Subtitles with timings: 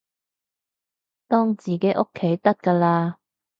[1.27, 3.15] 當自己屋企得㗎喇